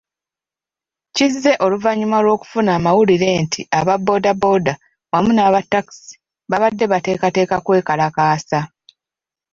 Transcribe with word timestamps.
Kize 1.15 1.51
oluvannyuma 1.65 2.17
lw'okufuna 2.25 2.69
amawulire 2.77 3.29
nti 3.43 3.61
aba 3.79 3.95
boda 4.05 4.31
boda 4.41 4.73
wamu 5.11 5.31
n'aba 5.33 5.59
takisi 5.71 6.13
babadde 6.49 6.85
bateekateeka 6.91 7.55
kwekalakaasa. 7.65 8.59